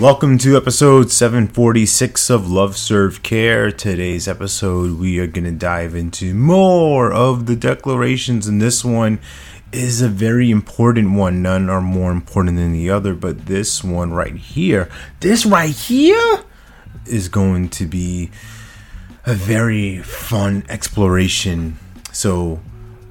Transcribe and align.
Welcome 0.00 0.38
to 0.38 0.56
episode 0.56 1.12
746 1.12 2.30
of 2.30 2.50
Love 2.50 2.78
Serve 2.78 3.22
Care. 3.22 3.70
Today's 3.70 4.26
episode, 4.26 4.98
we 4.98 5.18
are 5.18 5.26
going 5.26 5.44
to 5.44 5.52
dive 5.52 5.94
into 5.94 6.32
more 6.32 7.12
of 7.12 7.44
the 7.44 7.54
declarations, 7.54 8.48
and 8.48 8.60
this 8.60 8.82
one 8.82 9.20
is 9.70 10.00
a 10.00 10.08
very 10.08 10.50
important 10.50 11.12
one. 11.12 11.42
None 11.42 11.68
are 11.68 11.82
more 11.82 12.10
important 12.10 12.56
than 12.56 12.72
the 12.72 12.88
other, 12.88 13.14
but 13.14 13.44
this 13.44 13.84
one 13.84 14.12
right 14.12 14.34
here, 14.34 14.88
this 15.20 15.44
right 15.44 15.74
here, 15.74 16.42
is 17.06 17.28
going 17.28 17.68
to 17.68 17.84
be 17.84 18.30
a 19.26 19.34
very 19.34 19.98
fun 19.98 20.64
exploration. 20.70 21.78
So, 22.12 22.60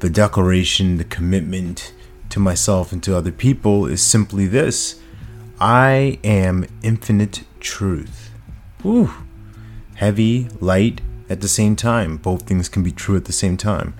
the 0.00 0.10
declaration, 0.10 0.98
the 0.98 1.04
commitment 1.04 1.94
to 2.28 2.38
myself 2.38 2.92
and 2.92 3.02
to 3.04 3.16
other 3.16 3.32
people 3.32 3.86
is 3.86 4.02
simply 4.02 4.46
this 4.46 5.00
I 5.58 6.18
am 6.22 6.66
infinite 6.82 7.44
truth. 7.60 8.30
Whew. 8.82 9.10
Heavy, 9.94 10.48
light 10.60 11.00
at 11.30 11.40
the 11.40 11.48
same 11.48 11.76
time. 11.76 12.18
Both 12.18 12.42
things 12.42 12.68
can 12.68 12.82
be 12.82 12.92
true 12.92 13.16
at 13.16 13.24
the 13.24 13.32
same 13.32 13.56
time. 13.56 13.94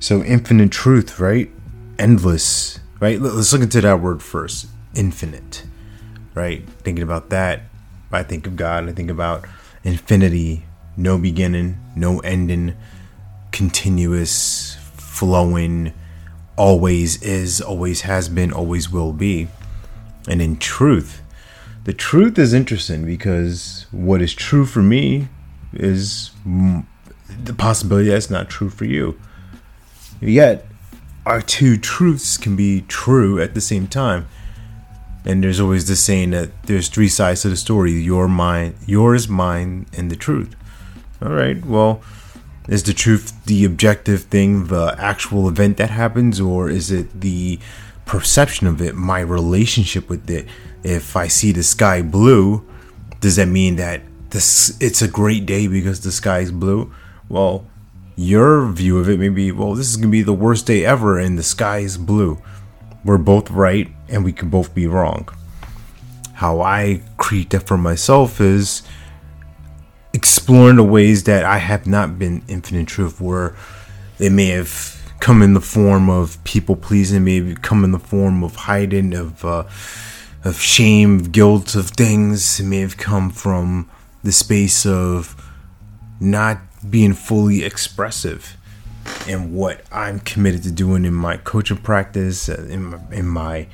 So, 0.00 0.22
infinite 0.24 0.72
truth, 0.72 1.20
right? 1.20 1.48
Endless, 1.96 2.80
right? 2.98 3.20
Let's 3.20 3.52
look 3.52 3.62
into 3.62 3.80
that 3.82 4.00
word 4.00 4.20
first. 4.20 4.66
Infinite, 4.96 5.64
right? 6.34 6.68
Thinking 6.80 7.04
about 7.04 7.30
that, 7.30 7.62
I 8.10 8.24
think 8.24 8.48
of 8.48 8.56
God. 8.56 8.88
I 8.88 8.92
think 8.92 9.10
about 9.10 9.44
infinity, 9.84 10.64
no 10.96 11.18
beginning, 11.18 11.78
no 11.94 12.18
ending, 12.20 12.74
continuous, 13.52 14.76
flowing, 14.96 15.92
always 16.56 17.22
is, 17.22 17.60
always 17.60 18.00
has 18.00 18.28
been, 18.28 18.52
always 18.52 18.90
will 18.90 19.12
be 19.12 19.46
and 20.28 20.40
in 20.40 20.56
truth. 20.58 21.22
The 21.84 21.92
truth 21.92 22.38
is 22.38 22.52
interesting 22.52 23.06
because 23.06 23.86
what 23.90 24.20
is 24.20 24.34
true 24.34 24.66
for 24.66 24.82
me 24.82 25.28
is 25.72 26.30
the 26.44 27.54
possibility 27.54 28.10
that's 28.10 28.30
not 28.30 28.48
true 28.48 28.70
for 28.70 28.84
you. 28.84 29.18
Yet, 30.20 30.66
our 31.24 31.40
two 31.40 31.76
truths 31.76 32.36
can 32.36 32.56
be 32.56 32.82
true 32.82 33.40
at 33.40 33.54
the 33.54 33.60
same 33.60 33.86
time. 33.86 34.28
And 35.24 35.42
there's 35.42 35.60
always 35.60 35.86
the 35.88 35.96
saying 35.96 36.30
that 36.30 36.62
there's 36.64 36.88
three 36.88 37.08
sides 37.08 37.42
to 37.42 37.48
the 37.48 37.56
story 37.56 37.92
your 37.92 38.28
mind, 38.28 38.74
yours, 38.86 39.28
mine, 39.28 39.86
and 39.96 40.10
the 40.10 40.16
truth. 40.16 40.54
All 41.20 41.32
right, 41.32 41.64
well, 41.64 42.00
is 42.68 42.82
the 42.84 42.92
truth 42.92 43.44
the 43.44 43.64
objective 43.64 44.24
thing, 44.24 44.66
the 44.66 44.94
actual 44.98 45.48
event 45.48 45.76
that 45.78 45.90
happens, 45.90 46.40
or 46.40 46.70
is 46.70 46.90
it 46.90 47.20
the 47.20 47.58
perception 48.08 48.66
of 48.66 48.82
it, 48.82 48.96
my 48.96 49.20
relationship 49.20 50.08
with 50.08 50.28
it. 50.28 50.48
If 50.82 51.14
I 51.16 51.28
see 51.28 51.52
the 51.52 51.62
sky 51.62 52.02
blue, 52.02 52.66
does 53.20 53.36
that 53.36 53.46
mean 53.46 53.76
that 53.76 54.00
this 54.30 54.76
it's 54.80 55.02
a 55.02 55.08
great 55.08 55.46
day 55.46 55.68
because 55.68 56.00
the 56.00 56.10
sky 56.10 56.40
is 56.40 56.50
blue? 56.50 56.92
Well, 57.28 57.66
your 58.16 58.66
view 58.66 58.98
of 58.98 59.08
it 59.08 59.20
may 59.20 59.28
be, 59.28 59.52
well, 59.52 59.74
this 59.74 59.88
is 59.88 59.96
gonna 59.96 60.08
be 60.08 60.22
the 60.22 60.32
worst 60.32 60.66
day 60.66 60.84
ever 60.84 61.18
and 61.18 61.38
the 61.38 61.42
sky 61.42 61.78
is 61.78 61.96
blue. 61.98 62.40
We're 63.04 63.18
both 63.18 63.50
right 63.50 63.88
and 64.08 64.24
we 64.24 64.32
can 64.32 64.48
both 64.48 64.74
be 64.74 64.86
wrong. 64.86 65.28
How 66.32 66.60
I 66.60 67.02
create 67.16 67.50
that 67.50 67.66
for 67.66 67.76
myself 67.76 68.40
is 68.40 68.82
exploring 70.14 70.76
the 70.76 70.84
ways 70.84 71.24
that 71.24 71.44
I 71.44 71.58
have 71.58 71.86
not 71.86 72.18
been 72.18 72.42
infinite 72.48 72.88
truth 72.88 73.20
where 73.20 73.54
they 74.16 74.30
may 74.30 74.48
have 74.48 74.97
come 75.20 75.42
in 75.42 75.54
the 75.54 75.60
form 75.60 76.08
of 76.08 76.42
people 76.44 76.76
pleasing, 76.76 77.24
maybe 77.24 77.54
come 77.54 77.84
in 77.84 77.92
the 77.92 77.98
form 77.98 78.42
of 78.42 78.56
hiding, 78.56 79.14
of 79.14 79.44
uh, 79.44 79.64
of 80.44 80.60
shame, 80.60 81.18
guilt 81.18 81.74
of 81.74 81.90
things. 81.90 82.60
It 82.60 82.64
may 82.64 82.80
have 82.80 82.96
come 82.96 83.30
from 83.30 83.90
the 84.22 84.32
space 84.32 84.86
of 84.86 85.34
not 86.20 86.58
being 86.88 87.12
fully 87.12 87.64
expressive 87.64 88.56
in 89.26 89.54
what 89.54 89.82
I'm 89.90 90.20
committed 90.20 90.62
to 90.64 90.70
doing 90.70 91.04
in 91.04 91.14
my 91.14 91.36
coaching 91.38 91.78
practice, 91.78 92.48
in 92.48 92.84
my, 92.84 93.00
in 93.10 93.26
my 93.26 93.66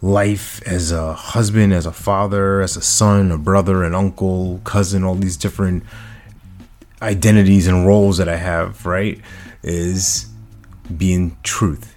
life 0.00 0.60
as 0.66 0.90
a 0.90 1.14
husband, 1.14 1.72
as 1.72 1.86
a 1.86 1.92
father, 1.92 2.60
as 2.60 2.76
a 2.76 2.82
son, 2.82 3.30
a 3.30 3.38
brother, 3.38 3.84
an 3.84 3.94
uncle, 3.94 4.60
cousin, 4.64 5.04
all 5.04 5.14
these 5.14 5.36
different 5.36 5.84
identities 7.00 7.66
and 7.66 7.86
roles 7.86 8.18
that 8.18 8.28
I 8.28 8.36
have, 8.36 8.84
right? 8.84 9.20
Is 9.62 10.31
being 10.98 11.36
truth. 11.42 11.94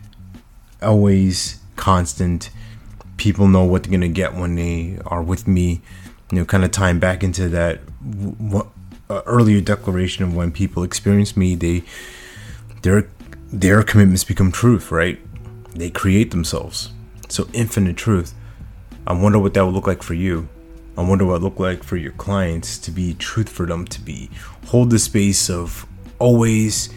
Always 0.81 1.59
constant. 1.75 2.49
People 3.17 3.47
know 3.47 3.63
what 3.63 3.83
they're 3.83 3.91
going 3.91 4.01
to 4.01 4.07
get 4.07 4.33
when 4.33 4.55
they 4.55 4.99
are 5.05 5.23
with 5.23 5.47
me. 5.47 5.81
You 6.31 6.39
know, 6.39 6.45
kind 6.45 6.65
of 6.65 6.71
tying 6.71 6.99
back 6.99 7.23
into 7.23 7.49
that 7.49 7.79
what, 8.01 8.67
uh, 9.09 9.21
earlier 9.25 9.61
declaration 9.61 10.23
of 10.23 10.35
when 10.35 10.51
people 10.51 10.83
experience 10.83 11.37
me, 11.37 11.55
they 11.55 11.83
their 12.81 13.07
their 13.51 13.83
commitments 13.83 14.23
become 14.23 14.51
truth, 14.51 14.91
right? 14.91 15.19
They 15.73 15.89
create 15.89 16.31
themselves. 16.31 16.91
So 17.29 17.47
infinite 17.53 17.97
truth. 17.97 18.33
I 19.07 19.13
wonder 19.13 19.37
what 19.37 19.53
that 19.53 19.65
would 19.65 19.75
look 19.75 19.87
like 19.87 20.01
for 20.01 20.15
you. 20.15 20.49
I 20.97 21.01
wonder 21.01 21.25
what 21.25 21.35
it 21.35 21.43
look 21.43 21.59
like 21.59 21.83
for 21.83 21.97
your 21.97 22.13
clients 22.13 22.77
to 22.79 22.91
be 22.91 23.13
truth 23.15 23.49
for 23.49 23.65
them 23.65 23.85
to 23.85 24.01
be 24.01 24.29
hold 24.67 24.89
the 24.89 24.99
space 24.99 25.49
of 25.49 25.85
always 26.19 26.89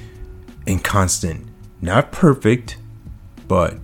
and 0.66 0.82
constant 0.82 1.47
not 1.80 2.12
perfect, 2.12 2.76
but 3.46 3.76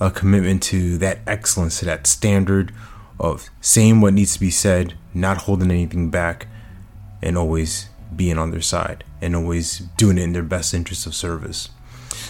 a 0.00 0.10
commitment 0.10 0.62
to 0.64 0.98
that 0.98 1.20
excellence, 1.26 1.78
to 1.80 1.84
that 1.84 2.06
standard 2.06 2.72
of 3.18 3.50
saying 3.60 4.00
what 4.00 4.14
needs 4.14 4.34
to 4.34 4.40
be 4.40 4.50
said, 4.50 4.94
not 5.14 5.38
holding 5.38 5.70
anything 5.70 6.10
back, 6.10 6.48
and 7.22 7.38
always 7.38 7.88
being 8.14 8.38
on 8.38 8.50
their 8.50 8.60
side 8.60 9.04
and 9.20 9.36
always 9.36 9.78
doing 9.96 10.18
it 10.18 10.22
in 10.22 10.32
their 10.32 10.42
best 10.42 10.74
interest 10.74 11.06
of 11.06 11.14
service. 11.14 11.70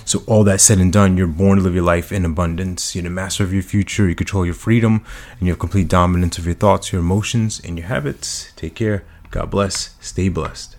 So, 0.05 0.23
all 0.27 0.45
that 0.45 0.61
said 0.61 0.79
and 0.79 0.93
done, 0.93 1.17
you're 1.17 1.27
born 1.27 1.59
to 1.59 1.65
live 1.65 1.75
your 1.75 1.85
life 1.85 2.13
in 2.13 2.25
abundance. 2.25 2.95
You're 2.95 3.05
the 3.05 3.11
master 3.11 3.45
of 3.45 3.53
your 3.53 3.63
future. 3.63 4.09
You 4.09 4.15
control 4.15 4.45
your 4.45 4.55
freedom 4.55 5.05
and 5.39 5.43
you 5.43 5.53
have 5.53 5.59
complete 5.59 5.89
dominance 5.89 6.39
of 6.39 6.47
your 6.47 6.55
thoughts, 6.55 6.93
your 6.93 7.01
emotions, 7.01 7.61
and 7.65 7.79
your 7.79 7.87
habits. 7.87 8.53
Take 8.57 8.75
care. 8.75 9.05
God 9.31 9.51
bless. 9.51 9.95
Stay 10.01 10.29
blessed. 10.29 10.77